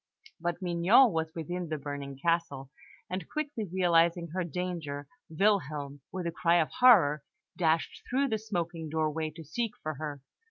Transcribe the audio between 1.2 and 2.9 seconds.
within the burning castle;